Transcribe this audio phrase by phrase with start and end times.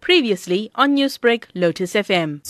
[0.00, 2.42] Previously on Newsbreak, Lotus FM.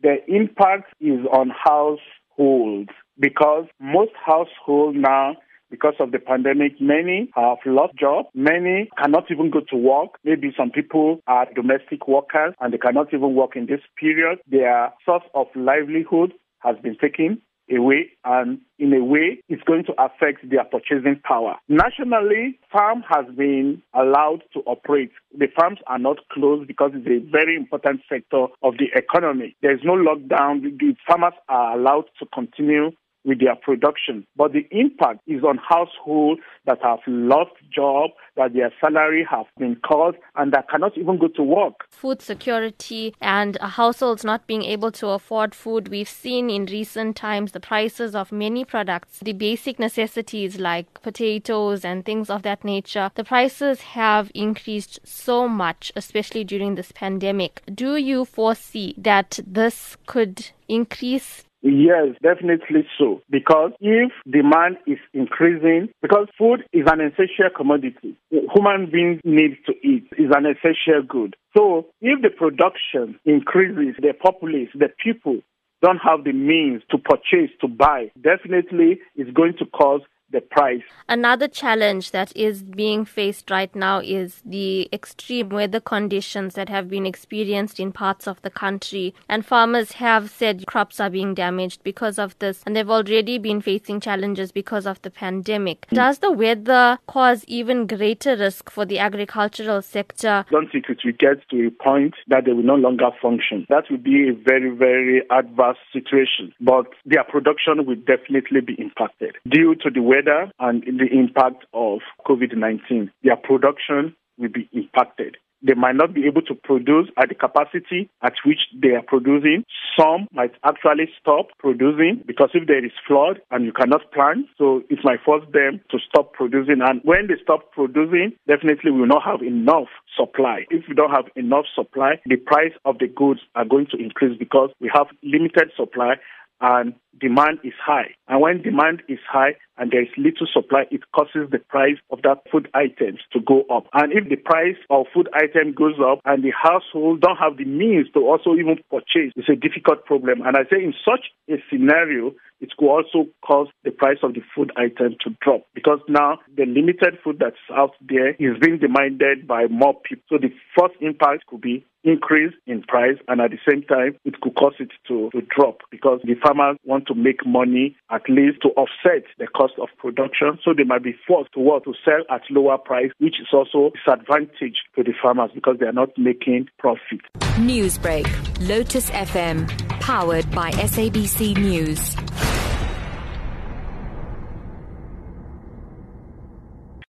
[0.00, 5.36] The impact is on households because most households now
[5.70, 8.28] because of the pandemic, many have lost jobs.
[8.34, 10.18] Many cannot even go to work.
[10.24, 14.38] Maybe some people are domestic workers and they cannot even work in this period.
[14.50, 17.42] Their source of livelihood has been taken
[17.74, 21.56] away and in a way it's going to affect their purchasing power.
[21.68, 25.10] Nationally, farm has been allowed to operate.
[25.36, 29.56] The farms are not closed because it's a very important sector of the economy.
[29.62, 30.62] There's no lockdown.
[30.62, 32.92] The farmers are allowed to continue
[33.28, 34.26] with their production.
[34.36, 39.76] But the impact is on households that have lost jobs, that their salary have been
[39.86, 41.84] cut, and that cannot even go to work.
[41.90, 45.88] Food security and households not being able to afford food.
[45.88, 51.84] We've seen in recent times the prices of many products, the basic necessities like potatoes
[51.84, 53.10] and things of that nature.
[53.14, 57.62] The prices have increased so much, especially during this pandemic.
[57.72, 63.20] Do you foresee that this could increase Yes, definitely so.
[63.30, 69.72] Because if demand is increasing, because food is an essential commodity, human beings need to
[69.86, 71.34] eat, is an essential good.
[71.56, 75.40] So if the production increases, the populace, the people
[75.82, 80.00] don't have the means to purchase, to buy, definitely it's going to cause
[80.30, 80.82] the price.
[81.08, 86.88] Another challenge that is being faced right now is the extreme weather conditions that have
[86.88, 89.14] been experienced in parts of the country.
[89.28, 93.62] And farmers have said crops are being damaged because of this, and they've already been
[93.62, 95.86] facing challenges because of the pandemic.
[95.90, 100.44] Does the weather cause even greater risk for the agricultural sector?
[100.46, 103.66] I don't think it will get to a point that they will no longer function.
[103.70, 106.52] That would be a very, very adverse situation.
[106.60, 111.64] But their production will definitely be impacted due to the weather weather and the impact
[111.72, 113.10] of COVID 19.
[113.22, 115.36] Their production will be impacted.
[115.60, 119.64] They might not be able to produce at the capacity at which they are producing.
[119.98, 124.84] Some might actually stop producing because if there is flood and you cannot plant, so
[124.88, 126.78] it might force them to stop producing.
[126.80, 130.64] And when they stop producing, definitely we will not have enough supply.
[130.70, 134.38] If we don't have enough supply, the price of the goods are going to increase
[134.38, 136.14] because we have limited supply
[136.60, 138.14] and demand is high.
[138.28, 142.22] And when demand is high and there is little supply, it causes the price of
[142.22, 143.86] that food items to go up.
[143.94, 147.64] And if the price of food item goes up and the household don't have the
[147.64, 150.42] means to also even purchase, it's a difficult problem.
[150.44, 154.42] And I say in such a scenario, it could also cause the price of the
[154.54, 159.46] food item to drop because now the limited food that's out there is being demanded
[159.46, 160.24] by more people.
[160.28, 164.40] So the first impact could be increase in price and at the same time it
[164.40, 168.60] could cause it to, to drop because the farmers want to make money at least
[168.62, 172.42] to offset the cost of production so they might be forced to to sell at
[172.50, 177.20] lower price which is also disadvantage to the farmers because they are not making profit.
[177.58, 178.26] Newsbreak,
[178.68, 179.68] Lotus FM,
[180.00, 182.47] powered by SABC News.